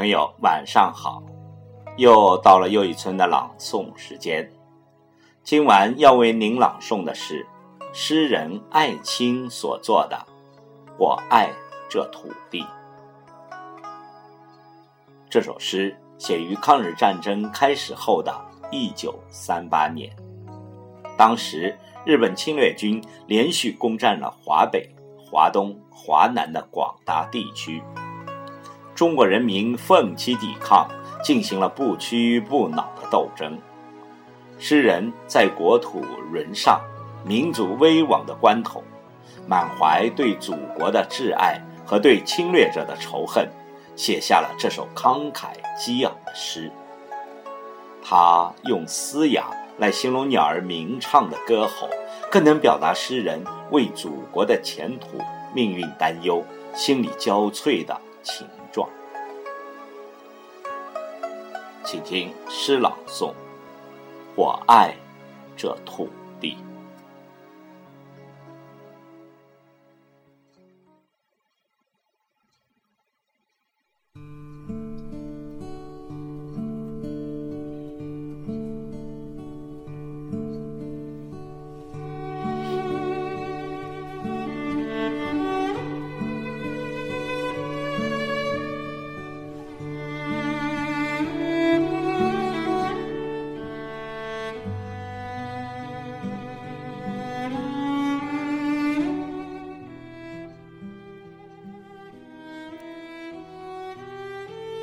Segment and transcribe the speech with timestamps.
[0.00, 1.22] 朋友，晚上好！
[1.98, 4.50] 又到了又一村的朗诵时间。
[5.44, 7.46] 今晚要为您朗诵的是
[7.92, 10.16] 诗人艾青所作的
[10.98, 11.50] 《我爱
[11.90, 12.62] 这土地》。
[15.28, 18.34] 这首诗写于抗日战争开始后的
[18.70, 20.10] 一九三八年，
[21.18, 24.88] 当时日本侵略军连续攻占了华北、
[25.18, 27.82] 华东、华南的广大地区。
[29.00, 30.86] 中国人民奋起抵抗，
[31.24, 33.58] 进行了不屈不挠的斗争。
[34.58, 36.78] 诗人在国土沦丧、
[37.24, 38.84] 民族危亡的关头，
[39.46, 43.48] 满怀对祖国的挚爱和对侵略者的仇恨，
[43.96, 45.46] 写下了这首慷慨
[45.78, 46.70] 激昂的诗。
[48.04, 49.46] 他用嘶哑
[49.78, 51.88] 来形容鸟儿鸣唱的歌喉，
[52.30, 55.16] 更能表达诗人为祖国的前途
[55.54, 56.44] 命运担忧、
[56.74, 58.46] 心力交瘁的情。
[58.72, 58.88] 状，
[61.84, 63.32] 请听诗朗诵。
[64.36, 64.94] 我爱
[65.56, 66.08] 这土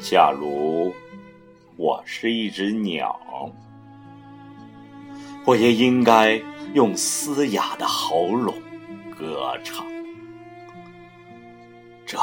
[0.00, 0.94] 假如
[1.76, 3.18] 我是一只鸟，
[5.44, 6.40] 我也应该
[6.72, 8.54] 用嘶哑的喉咙
[9.16, 9.84] 歌唱。
[12.06, 12.16] 这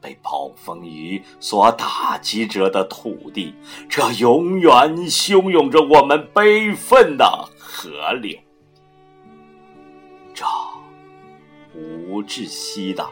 [0.00, 3.54] 被暴风雨所打击着的土地，
[3.88, 4.72] 这永远
[5.08, 8.38] 汹涌着我们悲愤的河流，
[10.34, 10.44] 这
[11.74, 13.08] 无窒息的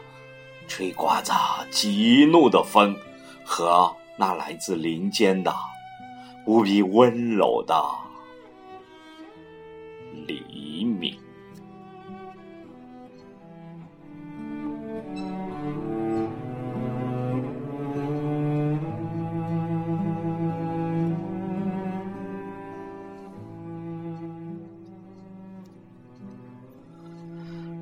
[0.67, 1.33] 吹刮着
[1.71, 2.95] 激怒的风。
[3.45, 5.53] 和那来自林间的
[6.45, 7.75] 无比温柔的
[10.27, 11.17] 黎明。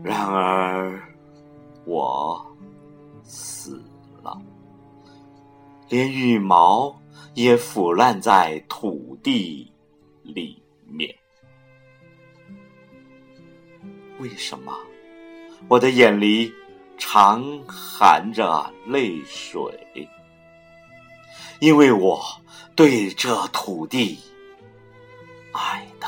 [0.04, 1.02] 然而，
[1.86, 2.46] 我
[3.24, 3.82] 死
[4.22, 4.38] 了。
[5.94, 7.00] 连羽毛
[7.36, 9.72] 也腐烂在土地
[10.24, 11.16] 里面。
[14.18, 14.76] 为什么
[15.68, 16.52] 我的眼里
[16.98, 19.72] 常含着泪水？
[21.60, 22.20] 因为我
[22.76, 24.18] 对这土地
[25.52, 26.08] 爱的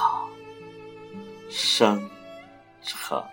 [1.47, 2.09] 深
[2.81, 3.23] 沉。